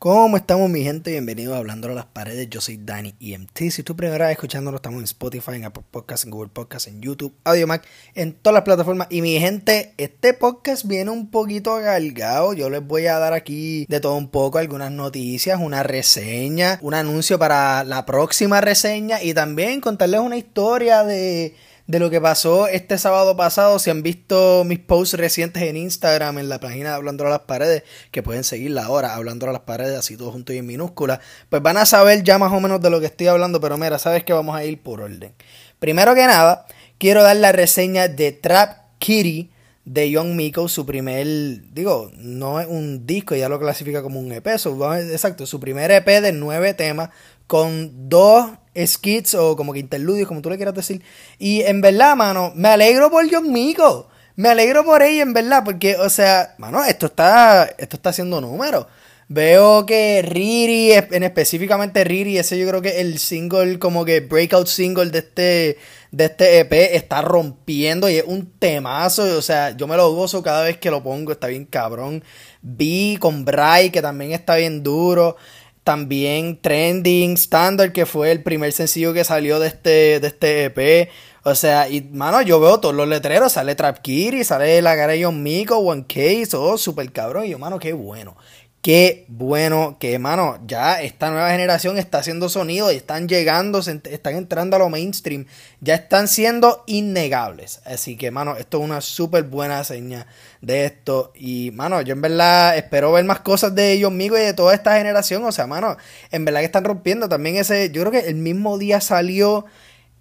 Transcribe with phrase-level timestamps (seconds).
[0.00, 1.10] ¿Cómo estamos mi gente?
[1.10, 3.58] Bienvenidos a Hablando a las Paredes, yo soy Dani EMT.
[3.72, 7.00] Si tú primera vez escuchándolo, estamos en Spotify, en Apple Podcasts, en Google Podcasts, en
[7.00, 7.84] YouTube, AudioMac,
[8.14, 9.08] en todas las plataformas.
[9.10, 12.52] Y mi gente, este podcast viene un poquito agalgado.
[12.52, 16.94] Yo les voy a dar aquí de todo un poco, algunas noticias, una reseña, un
[16.94, 21.56] anuncio para la próxima reseña y también contarles una historia de
[21.88, 23.78] de lo que pasó este sábado pasado.
[23.78, 27.40] Si han visto mis posts recientes en Instagram, en la página de Hablando a las
[27.40, 27.82] Paredes,
[28.12, 31.62] que pueden seguirla ahora, Hablando a las Paredes, así todo junto y en minúscula, pues
[31.62, 33.60] van a saber ya más o menos de lo que estoy hablando.
[33.60, 35.32] Pero mira, sabes que vamos a ir por orden.
[35.78, 36.66] Primero que nada,
[36.98, 39.50] quiero dar la reseña de Trap Kitty
[39.92, 41.26] de Young Miko, su primer,
[41.72, 46.06] digo, no es un disco, ya lo clasifica como un EP, exacto, su primer EP
[46.06, 47.10] de nueve temas
[47.46, 51.02] con dos skits o como que interludios, como tú le quieras decir.
[51.38, 54.08] Y en verdad, mano, me alegro por John Mico.
[54.36, 58.40] Me alegro por ella, en verdad, porque, o sea, mano, esto está, esto está haciendo
[58.40, 58.86] números.
[59.30, 64.68] Veo que Riri, en específicamente Riri, ese yo creo que el single, como que breakout
[64.68, 65.78] single de este,
[66.12, 69.36] de este EP, está rompiendo y es un temazo.
[69.36, 72.24] O sea, yo me lo gozo cada vez que lo pongo, está bien cabrón.
[72.62, 75.36] Vi con Bray, que también está bien duro.
[75.84, 81.10] También Trending Standard, que fue el primer sencillo que salió de este, de este EP.
[81.48, 85.42] O sea, y mano, yo veo todos los letreros, sale Trap Kitty, sale la John
[85.42, 87.46] Mico, One Case, oh, super cabrón.
[87.46, 88.36] Y yo, mano, qué bueno.
[88.82, 94.36] Qué bueno que, mano, ya esta nueva generación está haciendo sonido y están llegando, están
[94.36, 95.46] entrando a lo mainstream,
[95.80, 97.80] ya están siendo innegables.
[97.86, 100.26] Así que, mano, esto es una súper buena señal
[100.60, 101.32] de esto.
[101.34, 104.74] Y, mano, yo en verdad espero ver más cosas de ellos mismos y de toda
[104.74, 105.42] esta generación.
[105.44, 105.96] O sea, mano,
[106.30, 107.90] en verdad que están rompiendo también ese.
[107.90, 109.64] Yo creo que el mismo día salió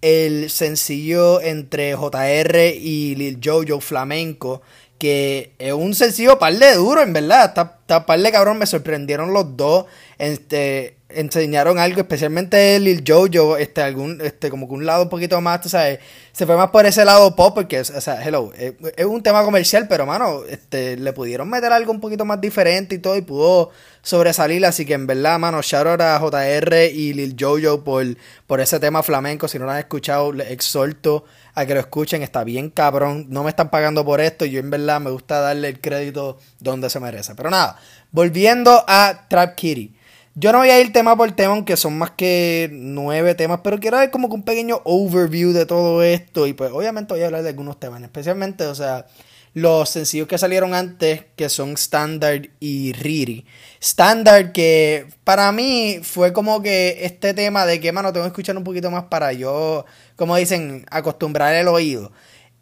[0.01, 4.61] el sencillo entre JR y Lil Jojo Flamenco
[4.97, 7.45] que es un sencillo par de duro, en verdad.
[7.45, 9.85] Está, está par de cabrón, me sorprendieron los dos.
[10.17, 15.39] Este, enseñaron algo, especialmente Lil Jojo, este, algún, este, como que un lado un poquito
[15.39, 15.99] más, tú sabes,
[16.33, 19.87] se fue más por ese lado pop, porque, o sea, hello, es, un tema comercial,
[19.87, 23.71] pero, mano, este, le pudieron meter algo un poquito más diferente y todo, y pudo
[24.01, 28.05] sobresalir, así que, en verdad, mano, shout out a JR y Lil Jojo por,
[28.45, 31.23] por ese tema flamenco, si no lo han escuchado, les exhorto
[31.53, 34.59] a que lo escuchen, está bien cabrón, no me están pagando por esto, y yo,
[34.59, 37.79] en verdad, me gusta darle el crédito donde se merece, pero nada,
[38.11, 39.96] volviendo a Trap Kitty,
[40.39, 43.79] yo no voy a ir tema por tema, aunque son más que nueve temas, pero
[43.79, 46.45] quiero dar como que un pequeño overview de todo esto.
[46.45, 49.07] Y pues obviamente voy a hablar de algunos temas, especialmente, o sea,
[49.55, 53.47] los sencillos que salieron antes, que son Standard y Riri.
[53.81, 58.55] Standard, que para mí fue como que este tema de que, mano, tengo que escuchar
[58.57, 62.11] un poquito más para yo, como dicen, acostumbrar el oído.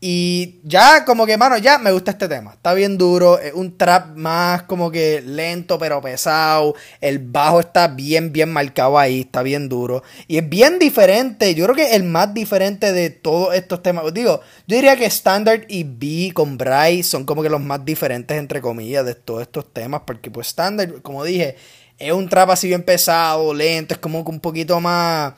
[0.08, 2.52] Y ya, como que, mano, ya me gusta este tema.
[2.52, 3.40] Está bien duro.
[3.40, 6.76] Es un trap más como que lento pero pesado.
[7.02, 9.22] El bajo está bien, bien marcado ahí.
[9.22, 10.04] Está bien duro.
[10.28, 11.56] Y es bien diferente.
[11.56, 14.14] Yo creo que el más diferente de todos estos temas.
[14.14, 18.38] Digo, yo diría que Standard y B con Bryce son como que los más diferentes,
[18.38, 20.04] entre comillas, de todos estos temas.
[20.06, 21.56] Porque, pues, Standard, como dije,
[21.98, 23.96] es un trap así bien pesado, lento.
[23.96, 25.34] Es como que un poquito más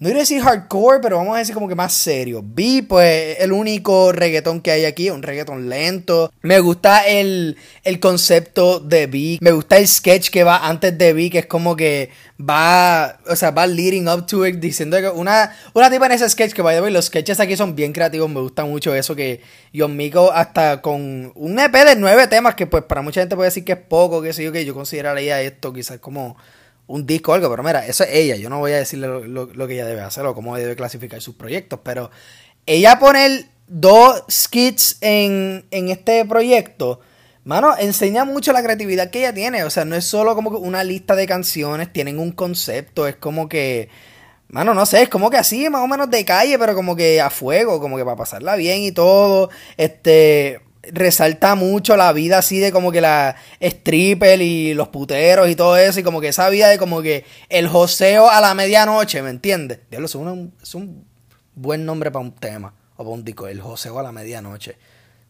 [0.00, 2.42] no iba a decir hardcore, pero vamos a decir como que más serio.
[2.44, 6.32] B, pues, el único reggaetón que hay aquí, un reggaetón lento.
[6.42, 9.38] Me gusta el, el concepto de B.
[9.40, 12.10] Me gusta el sketch que va antes de B, que es como que
[12.40, 16.28] va, o sea, va leading up to it, diciendo que una, una tipa en ese
[16.28, 19.14] sketch, que by the way, los sketches aquí son bien creativos, me gusta mucho eso,
[19.14, 19.42] que
[19.74, 23.48] John Mico hasta con un EP de nueve temas, que pues para mucha gente puede
[23.48, 26.36] decir que es poco, que sé yo, que yo consideraría esto quizás como
[26.86, 28.36] un disco o algo, pero mira, eso es ella.
[28.36, 31.34] Yo no voy a decirle lo, que ella debe hacer o cómo debe clasificar sus
[31.34, 32.10] proyectos, pero
[32.66, 37.00] ella poner dos skits en, en este proyecto,
[37.44, 39.64] mano, enseña mucho la creatividad que ella tiene.
[39.64, 43.48] O sea, no es solo como una lista de canciones, tienen un concepto, es como
[43.48, 43.88] que.
[44.48, 47.20] Mano, no sé, es como que así, más o menos de calle, pero como que
[47.20, 49.50] a fuego, como que para pasarla bien y todo.
[49.76, 50.60] Este,
[50.92, 55.76] resalta mucho la vida así de como que la stripper y los puteros y todo
[55.76, 59.30] eso, y como que esa vida de como que el joseo a la medianoche, ¿me
[59.30, 59.80] entiendes?
[59.90, 61.04] Diablo, es un, es un
[61.54, 64.76] buen nombre para un tema o para un disco, el joseo a la medianoche.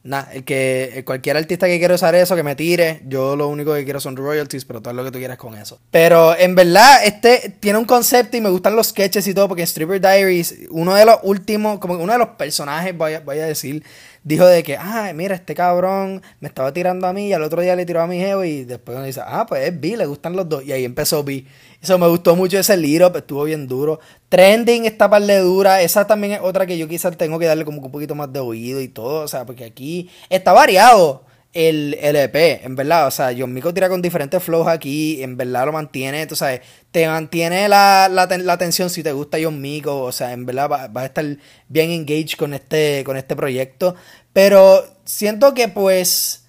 [0.04, 3.00] Nada, el que cualquier artista que quiera usar eso, que me tire.
[3.06, 5.80] Yo lo único que quiero son royalties, pero todo lo que tú quieras con eso.
[5.90, 9.62] Pero en verdad, este tiene un concepto y me gustan los sketches y todo, porque
[9.62, 13.46] Stripper Diaries, uno de los últimos, como uno de los personajes, voy a, voy a
[13.46, 13.82] decir,
[14.24, 17.62] dijo de que, ah, mira, este cabrón me estaba tirando a mí y al otro
[17.62, 20.06] día le tiró a mi jevo y después uno dice, ah, pues es B, le
[20.06, 20.64] gustan los dos.
[20.64, 21.44] Y ahí empezó B.
[21.80, 24.00] Eso me gustó mucho ese libro, estuvo bien duro.
[24.30, 27.80] Trending, esta parte dura, esa también es otra que yo quizás tengo que darle como
[27.80, 31.24] un poquito más de oído y todo, o sea, porque aquí está variado
[31.54, 33.06] el, LP, en verdad.
[33.06, 36.60] O sea, John Mico tira con diferentes flows aquí, en verdad lo mantiene, tú sabes,
[36.90, 40.90] te mantiene la, la, atención si te gusta John Mico, o sea, en verdad vas
[40.94, 41.24] va a estar
[41.68, 43.94] bien engaged con este, con este proyecto.
[44.32, 46.43] Pero siento que pues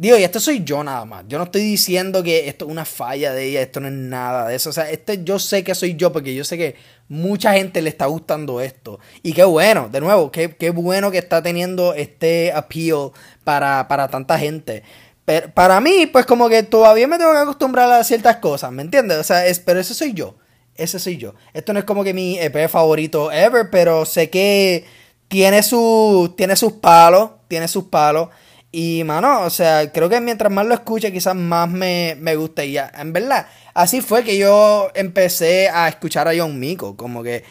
[0.00, 1.26] Digo, y esto soy yo nada más.
[1.28, 4.48] Yo no estoy diciendo que esto es una falla de ella, esto no es nada
[4.48, 4.70] de eso.
[4.70, 6.76] O sea, este yo sé que soy yo porque yo sé que
[7.08, 8.98] mucha gente le está gustando esto.
[9.22, 13.10] Y qué bueno, de nuevo, qué, qué bueno que está teniendo este appeal
[13.44, 14.84] para, para tanta gente.
[15.26, 18.80] Pero para mí, pues como que todavía me tengo que acostumbrar a ciertas cosas, ¿me
[18.80, 19.18] entiendes?
[19.18, 20.34] O sea, es, pero ese soy yo.
[20.76, 21.34] Ese soy yo.
[21.52, 24.86] Esto no es como que mi EP favorito ever, pero sé que
[25.28, 28.30] tiene, su, tiene sus palos, tiene sus palos.
[28.72, 32.66] Y, mano, o sea, creo que mientras más lo escuche, quizás más me, me guste.
[32.66, 36.96] Y en verdad, así fue que yo empecé a escuchar a John Miko.
[36.96, 37.42] Como que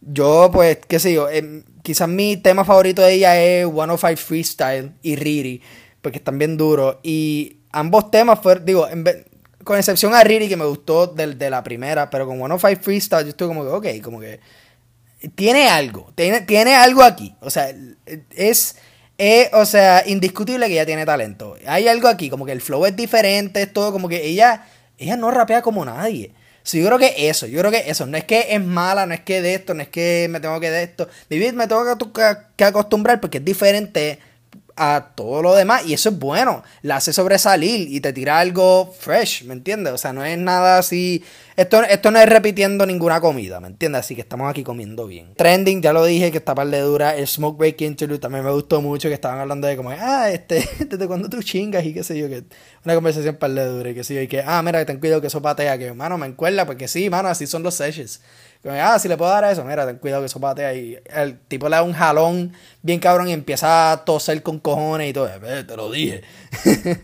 [0.00, 4.92] yo, pues, qué sé yo, em, quizás mi tema favorito de ella es 105 Freestyle
[5.02, 5.60] y Riri,
[6.00, 6.96] porque están bien duros.
[7.02, 8.88] Y ambos temas fueron, digo,
[9.64, 13.24] con excepción a Riri, que me gustó de, de la primera, pero con 105 Freestyle
[13.24, 14.40] yo estoy como que, ok, como que
[15.34, 17.34] tiene algo, tiene, tiene algo aquí.
[17.40, 17.74] O sea,
[18.30, 18.76] es
[19.18, 21.56] es, o sea, indiscutible que ella tiene talento.
[21.66, 24.66] Hay algo aquí, como que el flow es diferente, es todo, como que ella,
[24.98, 26.32] ella no rapea como nadie.
[26.64, 29.14] Sí, yo creo que eso, yo creo que eso, no es que es mala, no
[29.14, 31.08] es que de esto, no es que me tengo que de esto.
[31.28, 32.22] Vivir me tengo que,
[32.56, 34.20] que acostumbrar porque es diferente
[34.76, 38.94] a todo lo demás y eso es bueno, la hace sobresalir y te tira algo
[38.98, 39.92] fresh, ¿me entiendes?
[39.92, 41.24] O sea, no es nada así,
[41.56, 44.00] esto, esto no es repitiendo ninguna comida, ¿me entiendes?
[44.00, 45.34] Así que estamos aquí comiendo bien.
[45.34, 48.50] Trending, ya lo dije, que esta par de dura, el Smoke Break Interlude también me
[48.50, 52.04] gustó mucho, que estaban hablando de como, ah, este, desde cuando tú chingas y qué
[52.04, 52.44] sé yo, que
[52.84, 54.98] una conversación par de dura y qué sé yo, y que, ah, mira, que ten
[54.98, 58.20] cuidado que eso patea, que, mano, me encuerda, porque sí, mano, así son los sessions
[58.70, 60.74] ah, si le puedo dar a eso, mira, ten cuidado que eso patea.
[60.74, 62.52] Y el tipo le da un jalón
[62.82, 65.28] bien cabrón y empieza a toser con cojones y todo.
[65.28, 66.22] Eh, te lo dije.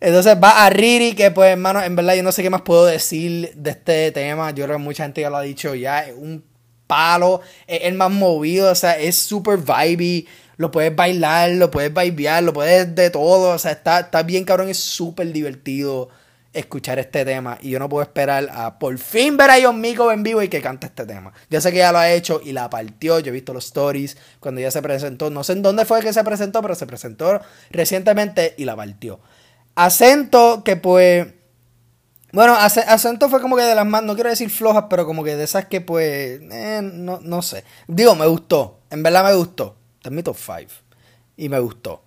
[0.00, 2.86] Entonces va a Riri, que pues, hermano, en verdad yo no sé qué más puedo
[2.86, 4.50] decir de este tema.
[4.52, 6.06] Yo creo que mucha gente ya lo ha dicho ya.
[6.06, 6.44] Es un
[6.86, 10.26] palo, es el más movido, o sea, es super vibey.
[10.56, 13.50] Lo puedes bailar, lo puedes vibear, lo puedes de todo.
[13.54, 16.08] O sea, está, está bien cabrón, es súper divertido
[16.52, 20.10] escuchar este tema y yo no puedo esperar a por fin ver a John Mico
[20.10, 21.32] en vivo y que cante este tema.
[21.50, 24.16] Yo sé que ya lo ha hecho y la partió, yo he visto los stories
[24.40, 27.40] cuando ya se presentó, no sé en dónde fue que se presentó, pero se presentó
[27.70, 29.20] recientemente y la partió.
[29.78, 31.28] Acento que pues
[32.32, 35.34] bueno, acento fue como que de las más, no quiero decir flojas, pero como que
[35.34, 37.64] de esas que pues, eh, no, no sé.
[37.86, 39.76] Digo, me gustó, en verdad me gustó.
[39.96, 40.72] Está en mi top 5
[41.36, 42.02] y me gustó.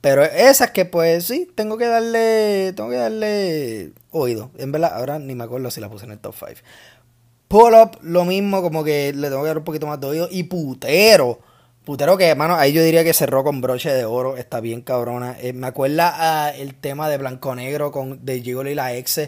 [0.00, 4.50] Pero esas que pues sí, tengo que darle, tengo que darle oído.
[4.58, 6.60] En verdad, ahora ni me acuerdo si la puse en el top 5.
[7.48, 10.28] Pull up, lo mismo, como que le tengo que dar un poquito más de oído.
[10.30, 11.40] Y putero.
[11.84, 14.38] Putero que, hermano, ahí yo diría que cerró con broche de oro.
[14.38, 15.36] Está bien cabrona.
[15.38, 19.20] Eh, me acuerda el tema de Blanco Negro con de Gigolo y la ex.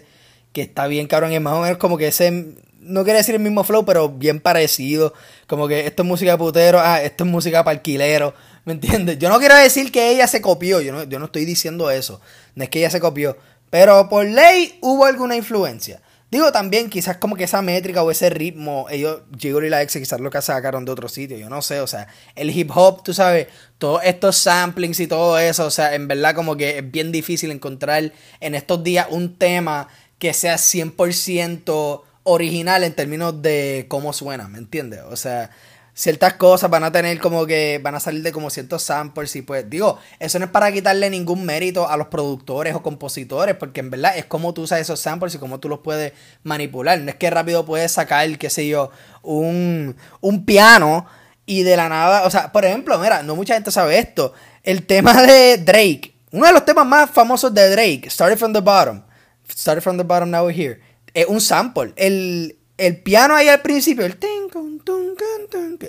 [0.53, 1.33] Que está bien cabrón.
[1.33, 2.55] Es más o menos como que ese.
[2.81, 5.13] No quiere decir el mismo flow, pero bien parecido.
[5.47, 6.81] Como que esto es música de putero.
[6.81, 8.33] Ah, esto es música para alquilero.
[8.65, 9.19] ¿Me entiendes?
[9.19, 12.21] Yo no quiero decir que ella se copió, yo no, yo no estoy diciendo eso.
[12.55, 13.37] No es que ella se copió.
[13.69, 16.01] Pero por ley hubo alguna influencia.
[16.31, 19.93] Digo también, quizás como que esa métrica o ese ritmo, ellos, Gigolo y la ex,
[19.93, 23.05] quizás lo que sacaron de otro sitio, yo no sé, o sea, el hip hop,
[23.05, 23.47] tú sabes,
[23.79, 27.53] todos estos samplings y todo eso, o sea, en verdad como que es bien difícil
[27.53, 29.89] encontrar en estos días un tema
[30.19, 35.03] que sea 100% original en términos de cómo suena, ¿me entiendes?
[35.09, 35.51] O sea,
[35.97, 39.41] ciertas cosas van a tener como que van a salir de como ciertos samples y
[39.41, 43.81] pues digo, eso no es para quitarle ningún mérito a los productores o compositores, porque
[43.81, 46.13] en verdad es como tú usas esos samples y cómo tú los puedes
[46.43, 47.01] manipular.
[47.01, 48.91] No es que rápido puedes sacar, qué sé yo,
[49.23, 51.07] un, un piano
[51.47, 54.35] y de la nada, o sea, por ejemplo, mira, no mucha gente sabe esto,
[54.65, 58.61] el tema de Drake, uno de los temas más famosos de Drake, Started from the
[58.61, 59.03] Bottom,
[59.51, 60.81] Started from the Bottom, Now We're Here,
[61.15, 61.95] es un sample.
[61.97, 64.19] El, el piano ahí al principio, el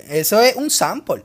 [0.08, 1.24] eso es un sample.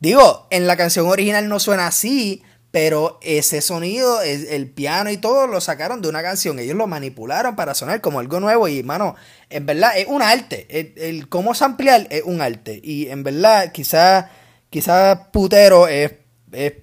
[0.00, 5.46] Digo, en la canción original no suena así, pero ese sonido, el piano y todo
[5.46, 6.58] lo sacaron de una canción.
[6.58, 8.66] Ellos lo manipularon para sonar como algo nuevo.
[8.66, 9.14] Y, mano,
[9.48, 10.66] en verdad es un arte.
[11.08, 12.80] El, cómo samplear es un arte.
[12.82, 14.26] Y en verdad, quizás
[14.70, 16.12] quizá putero es,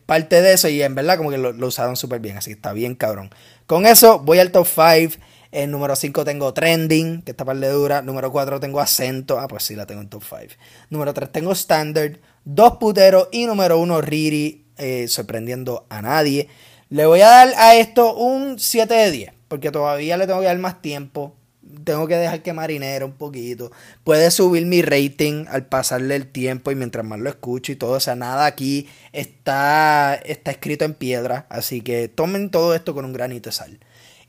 [0.06, 0.70] parte de eso.
[0.70, 2.38] Y en verdad, como que lo, lo usaron súper bien.
[2.38, 3.30] Así que está bien, cabrón.
[3.68, 5.22] Con eso, voy al top 5.
[5.52, 8.02] En número 5 tengo Trending, que está par de dura.
[8.02, 9.38] Número 4 tengo Acento.
[9.40, 10.54] Ah, pues sí, la tengo en top 5.
[10.90, 12.18] Número 3 tengo Standard.
[12.46, 13.28] Dos puteros.
[13.34, 16.48] Y número 1 Riri, eh, sorprendiendo a nadie.
[16.90, 19.34] Le voy a dar a esto un 7 de 10.
[19.50, 21.36] Porque todavía le tengo que dar más tiempo.
[21.84, 23.72] tengo que dejar que marinera un poquito.
[24.06, 27.92] Puede subir mi rating al pasarle el tiempo y mientras más lo escucho y todo.
[27.94, 31.46] O sea, nada aquí está, está escrito en piedra.
[31.50, 33.80] Así que tomen todo esto con un granito de sal.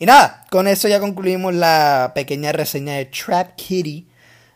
[0.03, 4.09] Y nada, con eso ya concluimos la pequeña reseña de Trap Kitty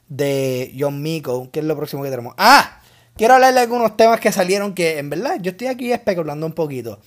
[0.08, 1.50] de John Miko.
[1.52, 2.34] ¿Qué es lo próximo que tenemos?
[2.36, 2.80] ¡Ah!
[3.14, 6.52] Quiero hablarle de algunos temas que salieron que en verdad yo estoy aquí especulando un
[6.52, 6.98] poquito.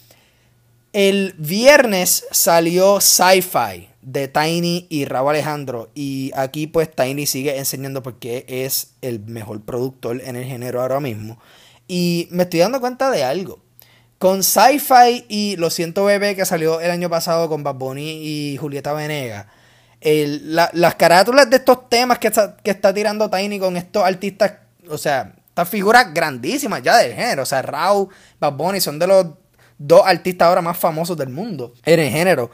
[0.93, 5.89] El viernes salió Sci-Fi de Tiny y Raúl Alejandro.
[5.93, 11.01] Y aquí pues Tiny sigue enseñando porque es el mejor productor en el género ahora
[11.01, 11.39] mismo.
[11.89, 13.59] Y me estoy dando cuenta de algo.
[14.19, 18.57] Con Sci-Fi y Lo siento bebé que salió el año pasado con Bad Bunny y
[18.57, 19.47] Julieta Venegas.
[20.01, 24.53] las carátulas de estos temas que está, que está tirando Tiny con estos artistas,
[24.87, 27.43] o sea, estas figuras grandísimas ya del género.
[27.43, 28.09] O sea, Raúl,
[28.39, 29.25] Bad Bunny son de los
[29.77, 32.51] dos artistas ahora más famosos del mundo en el género.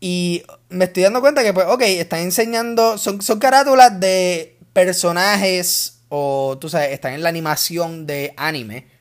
[0.00, 6.00] Y me estoy dando cuenta que, pues, ok, están enseñando, son, son carátulas de personajes
[6.08, 8.93] o, tú sabes, están en la animación de anime.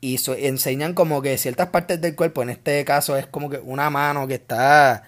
[0.00, 3.90] Y enseñan como que ciertas partes del cuerpo, en este caso es como que una
[3.90, 5.04] mano que está,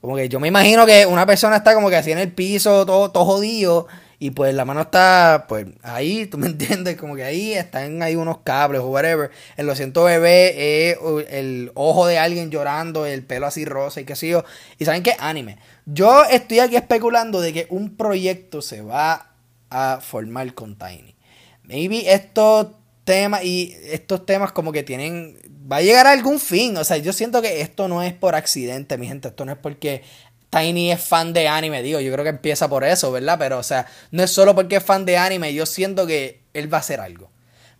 [0.00, 2.84] como que yo me imagino que una persona está como que así en el piso,
[2.84, 3.86] todo, todo jodido
[4.18, 8.16] y pues la mano está, pues ahí, tú me entiendes, como que ahí están ahí
[8.16, 9.30] unos cables o whatever.
[9.56, 10.98] En lo siento bebé es
[11.28, 14.44] el ojo de alguien llorando, el pelo así rosa y qué sé yo.
[14.78, 15.58] Y saben qué, anime.
[15.84, 19.32] Yo estoy aquí especulando de que un proyecto se va
[19.68, 21.14] a formar con Tiny.
[21.62, 22.68] Maybe estos
[23.04, 25.38] temas y estos temas como que tienen
[25.70, 26.76] va a llegar a algún fin.
[26.76, 29.28] O sea, yo siento que esto no es por accidente, mi gente.
[29.28, 30.02] Esto no es porque
[30.50, 33.36] Tiny es fan de anime, digo, yo creo que empieza por eso, ¿verdad?
[33.38, 36.72] Pero, o sea, no es solo porque es fan de anime, yo siento que él
[36.72, 37.30] va a hacer algo.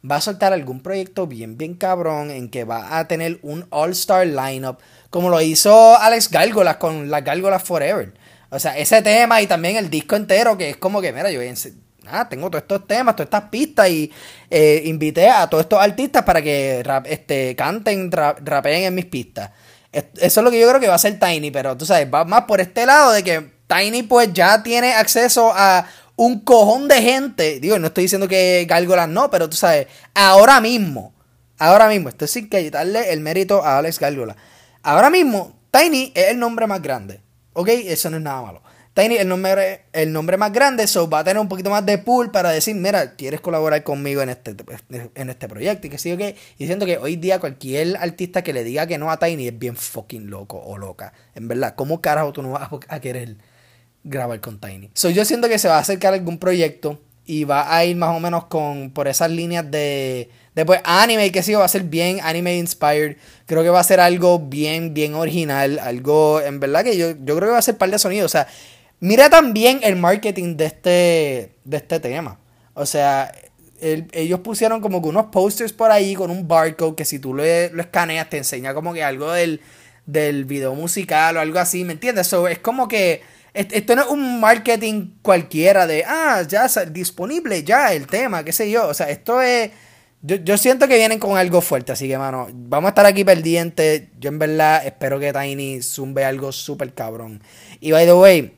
[0.08, 4.26] Va a soltar algún proyecto bien, bien cabrón en que va a tener un all-star
[4.26, 4.78] lineup,
[5.08, 8.12] como lo hizo Alex Gárgolas con las Gárgolas Forever.
[8.50, 11.40] O sea, ese tema y también el disco entero, que es como que, mira, yo
[12.28, 14.10] tengo todos estos temas, todas estas pistas y
[14.50, 19.50] eh, invité a todos estos artistas para que este, canten, rapeen en mis pistas.
[19.92, 22.24] Eso es lo que yo creo que va a ser Tiny, pero tú sabes, va
[22.24, 27.00] más por este lado de que Tiny pues ya tiene acceso a un cojón de
[27.00, 27.60] gente.
[27.60, 31.14] Digo, no estoy diciendo que Gárgolas no, pero tú sabes, ahora mismo,
[31.58, 34.36] ahora mismo, esto es sin quitarle el mérito a Alex Gárgolas.
[34.82, 37.20] Ahora mismo, Tiny es el nombre más grande.
[37.54, 37.68] ¿Ok?
[37.68, 38.62] Eso no es nada malo.
[38.94, 41.98] Tiny, el nombre, el nombre más grande, so va a tener un poquito más de
[41.98, 44.54] pool para decir, mira, quieres colaborar conmigo en este,
[45.16, 46.36] en este proyecto y que sí que.
[46.58, 49.58] Y siento que hoy día cualquier artista que le diga que no a Tiny es
[49.58, 51.12] bien fucking loco o loca.
[51.34, 53.36] En verdad, ¿cómo carajo tú no vas a querer
[54.04, 54.90] grabar con Tiny?
[54.94, 57.96] So yo siento que se va a acercar a algún proyecto y va a ir
[57.96, 61.84] más o menos con por esas líneas de después anime que sí va a ser
[61.84, 66.84] bien anime inspired creo que va a ser algo bien bien original algo en verdad
[66.84, 68.46] que yo, yo creo que va a ser par de sonidos o sea
[69.00, 72.38] Mira también el marketing de este, de este tema.
[72.74, 73.32] O sea,
[73.80, 77.44] ellos pusieron como que unos posters por ahí con un barcode que si tú lo,
[77.44, 79.60] escaneas te enseña como que algo del,
[80.06, 82.26] del video musical o algo así, ¿me entiendes?
[82.28, 83.22] So, es como que
[83.54, 88.70] esto no es un marketing cualquiera de, ah, ya disponible ya el tema, qué sé
[88.70, 88.88] yo.
[88.88, 89.70] O sea, esto es...
[90.22, 93.24] Yo, yo, siento que vienen con algo fuerte, así que, mano, vamos a estar aquí
[93.24, 94.04] pendientes.
[94.18, 97.42] Yo, en verdad, espero que Tiny zumbe algo súper cabrón.
[97.78, 98.54] Y, by the way,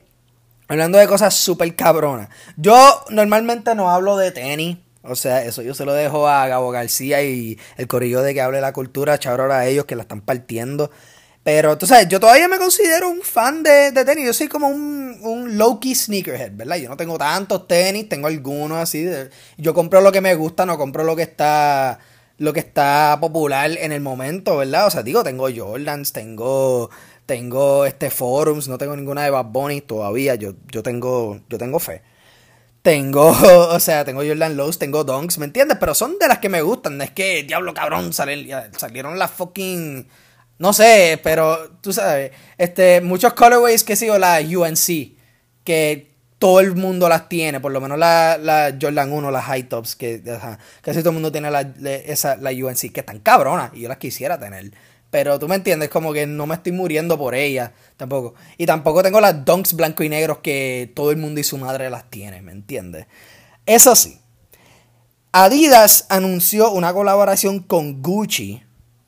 [0.68, 2.28] Hablando de cosas súper cabronas.
[2.56, 4.78] Yo normalmente no hablo de tenis.
[5.02, 8.40] O sea, eso yo se lo dejo a Gabo García y el corillo de que
[8.40, 10.90] hable la cultura, chabrón a ellos que la están partiendo.
[11.44, 14.26] Pero tú sabes, yo todavía me considero un fan de, tenis.
[14.26, 16.76] Yo soy como un, un low-key sneakerhead, ¿verdad?
[16.78, 19.08] Yo no tengo tantos tenis, tengo algunos así.
[19.56, 22.00] yo compro lo que me gusta, no compro lo que está
[22.38, 24.86] lo que está popular en el momento, ¿verdad?
[24.86, 26.90] O sea, digo, tengo Jordans, tengo
[27.26, 31.78] tengo este forums, no tengo ninguna de Bad Bunny todavía, yo, yo tengo yo tengo
[31.78, 32.02] fe.
[32.82, 33.28] Tengo,
[33.70, 35.76] o sea, tengo Jordan Lowe's, tengo Donks, ¿me entiendes?
[35.80, 40.08] Pero son de las que me gustan, no es que diablo cabrón salieron las fucking
[40.58, 45.16] no sé, pero tú sabes, este muchos colorways que sigo la UNC
[45.64, 49.64] que todo el mundo las tiene, por lo menos la, la Jordan 1, las high
[49.64, 50.22] tops, que
[50.82, 53.98] casi todo el mundo tiene la, esa, la UNC, que están cabronas, y yo las
[53.98, 54.70] quisiera tener.
[55.16, 58.34] Pero tú me entiendes, como que no me estoy muriendo por ella tampoco.
[58.58, 61.88] Y tampoco tengo las donks blanco y negros que todo el mundo y su madre
[61.88, 63.06] las tiene, ¿me entiendes?
[63.64, 64.20] Eso sí.
[65.32, 68.62] Adidas anunció una colaboración con Gucci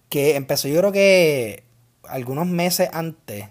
[0.08, 1.64] que empezó yo creo que
[2.04, 3.44] algunos meses antes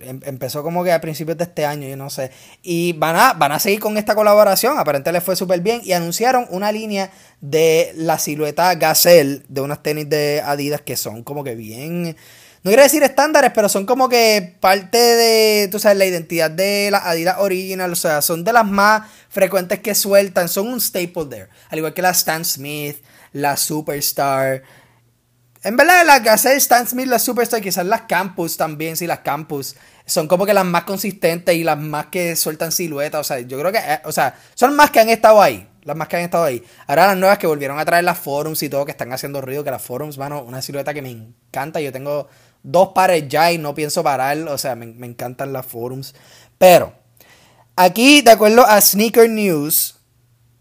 [0.00, 2.30] Em, empezó como que a principios de este año, yo no sé.
[2.62, 4.78] Y van a, van a seguir con esta colaboración.
[4.78, 5.80] Aparentemente les fue súper bien.
[5.84, 7.10] Y anunciaron una línea
[7.40, 12.16] de la silueta Gazelle de unas tenis de Adidas que son como que bien.
[12.62, 16.90] no quiero decir estándares, pero son como que parte de, tú sabes, la identidad de
[16.90, 21.26] la Adidas Original, o sea, son de las más frecuentes que sueltan, son un staple
[21.28, 22.96] there, al igual que la Stan Smith,
[23.32, 24.62] la Superstar.
[25.64, 29.76] En verdad, las Gazelle, Stan Smith, la Superstar, quizás las Campus también, sí, las Campus,
[30.06, 33.58] son como que las más consistentes y las más que sueltan siluetas, o sea, yo
[33.58, 36.22] creo que, eh, o sea, son más que han estado ahí las más que han
[36.22, 36.62] estado ahí.
[36.86, 39.62] Ahora las nuevas que volvieron a traer las forums y todo, que están haciendo ruido,
[39.62, 41.80] que las forums, mano, una silueta que me encanta.
[41.80, 42.28] Yo tengo
[42.62, 46.14] dos pares ya y no pienso parar, o sea, me, me encantan las forums.
[46.58, 46.94] Pero,
[47.76, 49.96] aquí, de acuerdo a Sneaker News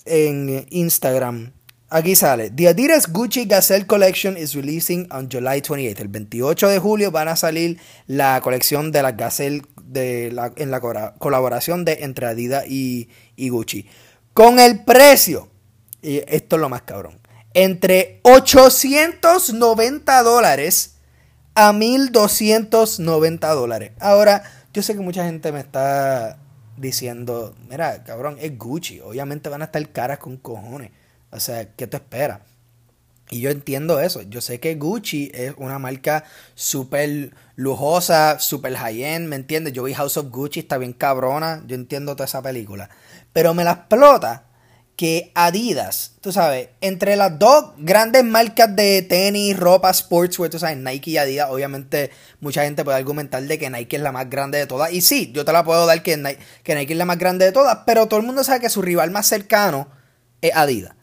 [0.05, 1.53] en Instagram,
[1.93, 6.01] aquí sale: The Adidas Gucci Gazelle Collection is releasing on July 28.
[6.01, 10.71] El 28 de julio van a salir la colección de las Gazelle de la, en
[10.71, 13.87] la colaboración de entre Adidas y, y Gucci.
[14.33, 15.49] Con el precio,
[16.01, 17.19] y esto es lo más cabrón,
[17.53, 20.95] entre 890 dólares
[21.53, 23.91] a 1290 dólares.
[23.99, 24.41] Ahora,
[24.73, 26.39] yo sé que mucha gente me está
[26.77, 30.89] diciendo, mira, cabrón, es Gucci, obviamente van a estar caras con cojones.
[31.33, 32.39] O sea, ¿qué te esperas?
[33.29, 34.21] Y yo entiendo eso.
[34.21, 36.23] Yo sé que Gucci es una marca
[36.53, 39.73] súper lujosa, súper high-end, ¿me entiendes?
[39.73, 41.63] Yo vi House of Gucci, está bien cabrona.
[41.65, 42.89] Yo entiendo toda esa película.
[43.31, 44.45] Pero me la explota
[44.95, 50.77] que Adidas, tú sabes, entre las dos grandes marcas de tenis, ropa, sportswear, tú sabes,
[50.77, 52.11] Nike y Adidas, obviamente
[52.41, 54.93] mucha gente puede argumentar de que Nike es la más grande de todas.
[54.93, 57.45] Y sí, yo te la puedo dar que Nike, que Nike es la más grande
[57.45, 59.87] de todas, pero todo el mundo sabe que su rival más cercano
[60.41, 60.93] es Adidas.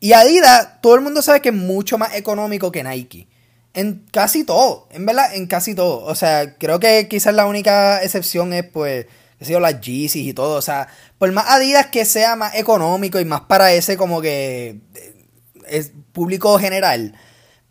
[0.00, 3.28] Y Adidas, todo el mundo sabe que es mucho más económico que Nike.
[3.74, 6.04] En casi todo, en verdad, en casi todo.
[6.04, 9.06] O sea, creo que quizás la única excepción es pues
[9.40, 10.56] qué sé yo, las Yeezys y todo.
[10.56, 10.88] O sea,
[11.18, 15.26] por más Adidas que sea más económico y más para ese como que eh,
[15.68, 17.14] es público general,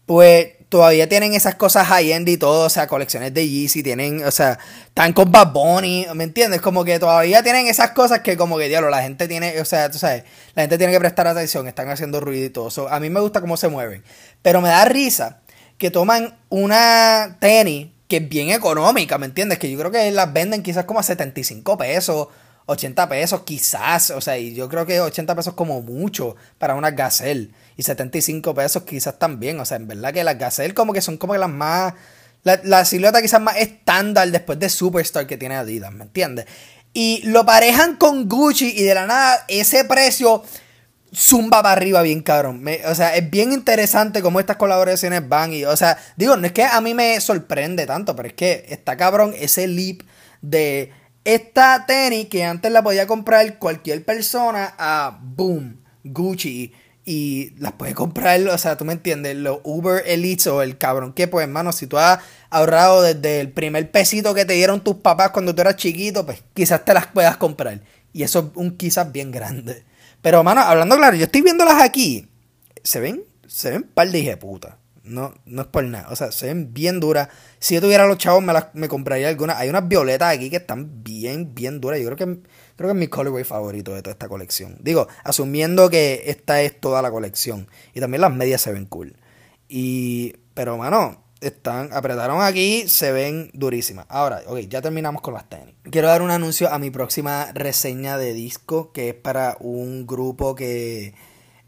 [0.05, 4.31] pues todavía tienen esas cosas high-end y todo, o sea, colecciones de Yeezy, tienen, o
[4.31, 6.61] sea, están con Bad Bunny, ¿me entiendes?
[6.61, 9.89] Como que todavía tienen esas cosas que como que, diablo, la gente tiene, o sea,
[9.89, 10.23] tú sabes,
[10.53, 12.87] la gente tiene que prestar atención, están haciendo ruido y todo.
[12.87, 14.03] a mí me gusta cómo se mueven,
[14.43, 15.41] pero me da risa
[15.79, 19.59] que toman una tenis que es bien económica, ¿me entiendes?
[19.59, 22.27] Que yo creo que las venden quizás como a 75 pesos,
[22.69, 26.91] 80 pesos quizás, o sea, y yo creo que 80 pesos como mucho para una
[26.91, 31.01] Gazelle y 75 pesos quizás también, o sea, en verdad que las Gazelle como que
[31.01, 31.95] son como que las más,
[32.43, 36.45] la, la silueta quizás más estándar después de Superstar que tiene Adidas, ¿me entiendes?
[36.93, 40.43] Y lo parejan con Gucci y de la nada ese precio
[41.15, 42.63] zumba para arriba bien cabrón.
[42.85, 46.53] o sea, es bien interesante cómo estas colaboraciones van y, o sea, digo, no es
[46.53, 50.01] que a mí me sorprende tanto, pero es que está cabrón ese leap
[50.41, 50.91] de
[51.33, 56.73] esta tenis que antes la podía comprar cualquier persona a boom, Gucci
[57.05, 61.13] y las puede comprar, o sea, tú me entiendes, los Uber Elites o el cabrón
[61.13, 64.97] que pues, hermano, si tú has ahorrado desde el primer pesito que te dieron tus
[64.97, 67.81] papás cuando tú eras chiquito, pues quizás te las puedas comprar.
[68.13, 69.83] Y eso es un quizás bien grande.
[70.21, 72.29] Pero, mano, hablando claro, yo estoy viéndolas aquí.
[72.83, 74.77] Se ven, se ven par de puta.
[75.09, 76.07] No, no es por nada.
[76.09, 77.29] O sea, se ven bien duras.
[77.59, 79.57] Si yo tuviera los chavos, me, las, me compraría algunas.
[79.57, 81.99] Hay unas violetas aquí que están bien, bien duras.
[81.99, 82.41] Yo creo que,
[82.75, 84.77] creo que es mi colorway favorito de toda esta colección.
[84.81, 87.67] Digo, asumiendo que esta es toda la colección.
[87.93, 89.15] Y también las medias se ven cool.
[89.67, 94.05] Y, pero, mano, están, apretaron aquí, se ven durísimas.
[94.09, 95.75] Ahora, ok, ya terminamos con las tenis.
[95.89, 100.55] Quiero dar un anuncio a mi próxima reseña de disco, que es para un grupo
[100.55, 101.13] que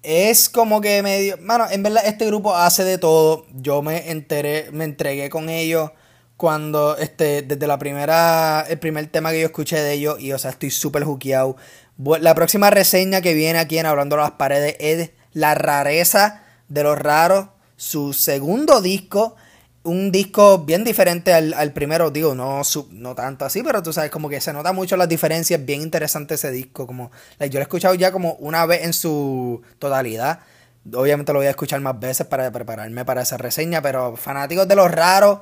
[0.03, 1.37] es como que medio...
[1.39, 3.45] Mano, en verdad este grupo hace de todo.
[3.53, 5.91] Yo me enteré, me entregué con ellos
[6.37, 10.39] cuando, este, desde la primera, el primer tema que yo escuché de ellos, y o
[10.39, 11.55] sea, estoy súper juqueado.
[12.19, 16.81] La próxima reseña que viene aquí en Hablando de las Paredes es La Rareza de
[16.81, 19.35] los Raros, su segundo disco
[19.83, 24.29] un disco bien diferente al, primero, digo, no, no tanto así, pero tú sabes, como
[24.29, 27.95] que se nota mucho las diferencias, bien interesante ese disco, como yo lo he escuchado
[27.95, 30.39] ya como una vez en su totalidad,
[30.93, 34.75] obviamente lo voy a escuchar más veces para prepararme para esa reseña, pero fanáticos de
[34.75, 35.39] los raros,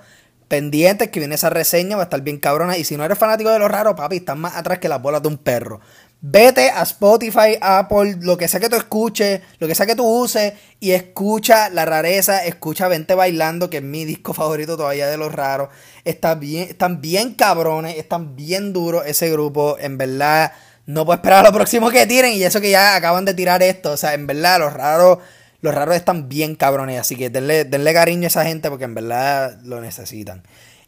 [0.48, 3.50] pendientes que viene esa reseña, va a estar bien cabrona, y si no eres fanático
[3.52, 5.82] de los raros, papi, estás más atrás que las bolas de un perro.
[6.22, 10.06] Vete a Spotify, Apple, lo que sea que tú escuches, lo que sea que tú
[10.06, 10.52] uses,
[10.82, 15.34] y escucha La Rareza, escucha Vente Bailando, que es mi disco favorito todavía de los
[15.34, 15.70] raros.
[16.04, 20.52] Está bien, están bien cabrones, están bien duros ese grupo, en verdad.
[20.86, 23.64] No puedo esperar a lo próximo que tiren, y eso que ya acaban de tirar
[23.64, 23.92] esto.
[23.94, 25.20] O sea, en verdad, los raros,
[25.62, 28.96] los raros están bien cabrones, así que denle, denle cariño a esa gente porque en
[28.96, 30.44] verdad lo necesitan.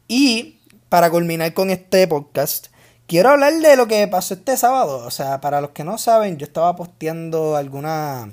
[0.10, 2.68] Y para culminar con este podcast,
[3.12, 5.00] Quiero hablar de lo que pasó este sábado.
[5.06, 8.30] O sea, para los que no saben, yo estaba posteando algunas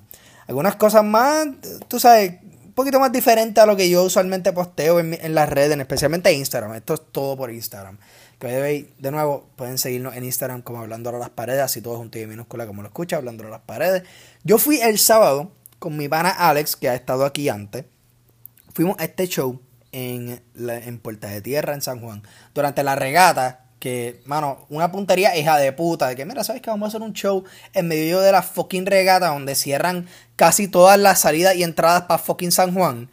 [0.46, 1.48] algunas cosas más,
[1.88, 2.34] tú sabes,
[2.76, 6.74] poquito más diferente a lo que yo usualmente posteo en, las redes, especialmente Instagram.
[6.74, 7.98] Esto es todo por Instagram.
[8.38, 12.20] Que de nuevo, pueden seguirnos en Instagram como Hablando a las Paredes, así todo junto
[12.20, 14.04] y minúscula como lo escucha, Hablando a las Paredes.
[14.44, 17.84] Yo fui el sábado con mi pana Alex, que ha estado aquí antes.
[18.74, 19.60] Fuimos a este show
[19.90, 22.22] en, en Puerta de Tierra, en San Juan,
[22.54, 23.64] durante la regata.
[23.78, 26.08] Que, mano, una puntería hija de puta.
[26.08, 28.86] De que, mira, ¿sabes que Vamos a hacer un show en medio de la fucking
[28.86, 33.08] regata donde cierran casi todas las salidas y entradas para fucking San Juan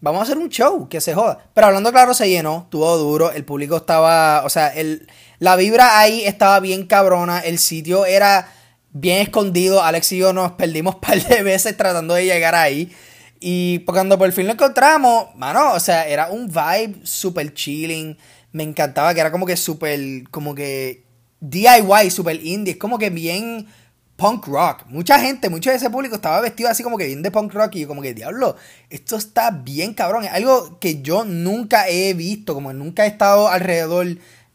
[0.00, 1.38] vamos a hacer un show, que se joda.
[1.54, 5.98] Pero hablando claro, se llenó, estuvo duro, el público estaba, o sea, el, la vibra
[5.98, 8.48] ahí estaba bien cabrona, el sitio era
[8.92, 12.94] bien escondido, Alex y yo nos perdimos un par de veces tratando de llegar ahí.
[13.38, 18.16] Y cuando por fin lo encontramos, mano, o sea, era un vibe super chilling.
[18.56, 21.02] Me encantaba que era como que súper, como que
[21.40, 22.72] DIY, super indie.
[22.72, 23.66] Es como que bien
[24.16, 24.86] punk rock.
[24.88, 27.74] Mucha gente, mucho de ese público estaba vestido así como que bien de punk rock
[27.74, 28.56] y yo como que, diablo,
[28.88, 30.24] esto está bien cabrón.
[30.24, 34.06] Es algo que yo nunca he visto, como nunca he estado alrededor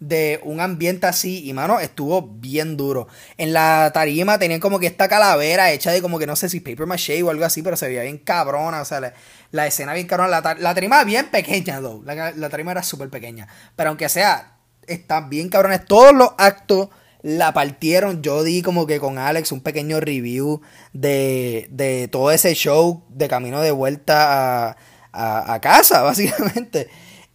[0.01, 3.07] de un ambiente así y mano, estuvo bien duro.
[3.37, 6.59] En la tarima tenían como que esta calavera hecha de como que no sé si
[6.59, 9.13] paper maché o algo así, pero se veía bien cabrona, o sea,
[9.51, 10.41] la, escena bien cabrona.
[10.41, 12.03] La, la tarima bien pequeña, though.
[12.03, 13.47] La, la tarima era súper pequeña.
[13.75, 15.85] Pero aunque sea, están bien cabrones.
[15.85, 16.89] Todos los actos
[17.21, 18.23] la partieron.
[18.23, 20.61] Yo di como que con Alex un pequeño review
[20.93, 26.89] de, de todo ese show de camino de vuelta a, a, casa, básicamente.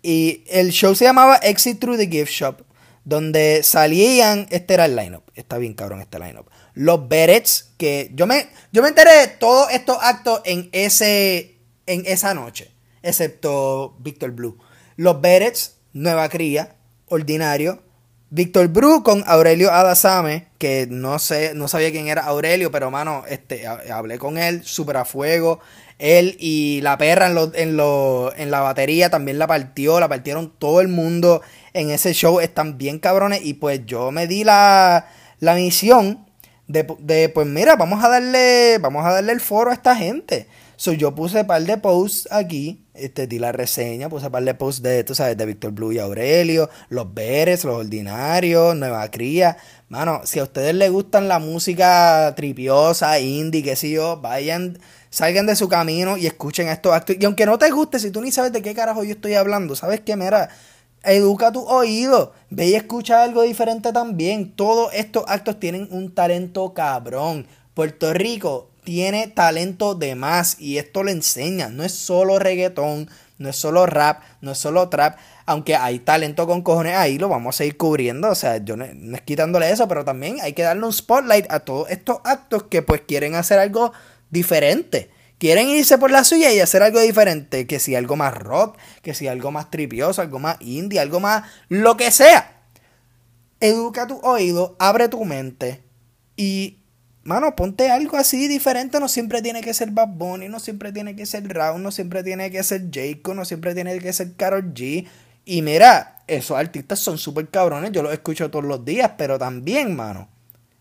[0.06, 2.62] Y el show se llamaba Exit Through the Gift Shop,
[3.04, 6.48] donde salían, este era el lineup, está bien cabrón este lineup.
[6.74, 12.04] Los Berets, que yo me, yo me enteré de todos estos actos en, ese, en
[12.06, 12.70] esa noche,
[13.02, 14.56] excepto Victor Blue.
[14.94, 16.76] Los Berets, Nueva Cría,
[17.08, 17.82] Ordinario,
[18.30, 23.24] Víctor Bru con Aurelio Adasame, que no sé, no sabía quién era Aurelio, pero mano,
[23.28, 25.58] este, hablé con él, súper a fuego.
[25.98, 27.80] Él y la perra en, en,
[28.36, 32.78] en la batería también la partió, la partieron todo el mundo en ese show, están
[32.78, 33.40] bien cabrones.
[33.44, 35.08] Y pues yo me di la,
[35.40, 36.26] la misión
[36.66, 40.46] de, de, pues mira, vamos a darle, vamos a darle el foro a esta gente.
[40.78, 44.82] So, yo puse par de posts aquí, este, di la reseña, puse par de posts
[44.82, 49.56] de, tú sabes, de Víctor Blue y Aurelio, Los Beres, Los Ordinarios, Nueva Cría.
[49.88, 54.78] Mano, si a ustedes les gustan la música tripiosa, indie, qué sé yo, vayan,
[55.16, 57.16] salgan de su camino y escuchen estos actos.
[57.18, 59.74] Y aunque no te guste, si tú ni sabes de qué carajo yo estoy hablando,
[59.74, 60.14] ¿sabes qué?
[60.14, 60.50] Mira,
[61.04, 64.52] educa tu oído, ve y escucha algo diferente también.
[64.52, 67.46] Todos estos actos tienen un talento cabrón.
[67.72, 71.70] Puerto Rico tiene talento de más y esto le enseña.
[71.70, 76.46] No es solo reggaetón, no es solo rap, no es solo trap, aunque hay talento
[76.46, 78.28] con cojones ahí, lo vamos a ir cubriendo.
[78.28, 81.60] O sea, yo no, es quitándole eso, pero también hay que darle un spotlight a
[81.60, 83.92] todos estos actos que pues quieren hacer algo
[84.30, 85.10] diferente.
[85.38, 87.66] Quieren irse por la suya y hacer algo diferente.
[87.66, 91.44] Que si algo más rock, que si algo más tripioso, algo más indie, algo más
[91.68, 92.62] lo que sea.
[93.60, 95.82] Educa tu oído, abre tu mente
[96.36, 96.78] y
[97.22, 99.00] mano, ponte algo así diferente.
[99.00, 102.22] No siempre tiene que ser Bad Bunny, no siempre tiene que ser Raúl, no siempre
[102.22, 105.06] tiene que ser Jacob, no siempre tiene que ser Carol G.
[105.44, 109.94] Y mira, esos artistas son súper cabrones, yo los escucho todos los días, pero también,
[109.94, 110.28] mano,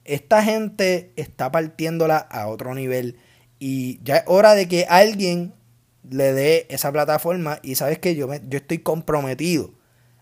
[0.03, 3.17] esta gente está partiéndola a otro nivel.
[3.59, 5.53] Y ya es hora de que alguien
[6.09, 7.59] le dé esa plataforma.
[7.63, 9.73] Y sabes que yo, me, yo estoy comprometido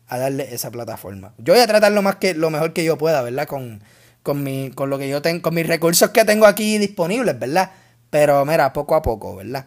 [0.07, 1.33] a darle esa plataforma.
[1.37, 3.47] Yo voy a tratar lo, más que, lo mejor que yo pueda, ¿verdad?
[3.47, 3.81] Con,
[4.21, 7.71] con, mi, con lo que yo tengo, con mis recursos que tengo aquí disponibles, ¿verdad?
[8.09, 9.65] Pero mira, poco a poco, ¿verdad?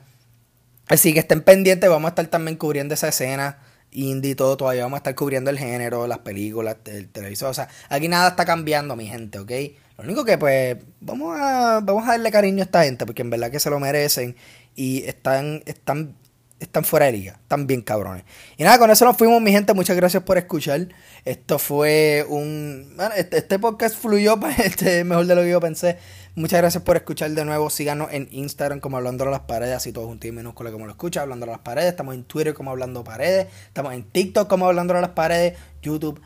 [0.89, 3.59] Así que estén pendientes, vamos a estar también cubriendo esa escena
[3.91, 7.55] indie y todo, todavía vamos a estar cubriendo el género, las películas, el televisor, o
[7.55, 9.51] sea, aquí nada está cambiando, mi gente, ¿ok?
[9.99, 13.31] Lo único que pues vamos a, vamos a darle cariño a esta gente, porque en
[13.31, 14.37] verdad que se lo merecen
[14.75, 16.15] y están, están
[16.59, 18.25] están fuera de liga, están bien cabrones.
[18.57, 19.75] Y nada, con eso nos fuimos, mi gente.
[19.75, 20.89] Muchas gracias por escuchar.
[21.25, 22.95] Esto fue un.
[22.97, 25.99] Bueno, este, este podcast fluyó este, mejor de lo que yo pensé.
[26.35, 27.71] Muchas gracias por escuchar de nuevo.
[27.71, 30.93] Síganos en Instagram como Hablando a las Paredes, así todo junto y minúscula como lo
[30.93, 31.91] escucha, Hablando a las Paredes.
[31.91, 33.49] Estamos en Twitter como Hablando Paredes.
[33.67, 35.59] Estamos en TikTok como Hablando a las Paredes.
[35.83, 36.21] YouTube,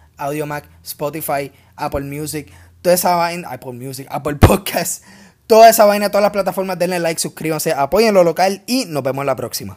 [0.46, 2.52] Mac Spotify, Apple Music.
[2.82, 3.48] Toda esa vaina.
[3.50, 5.04] Apple Music, Apple Podcast.
[5.46, 6.78] Toda esa vaina, todas las plataformas.
[6.78, 9.76] Denle like, suscríbanse, apoyen lo local y nos vemos la próxima.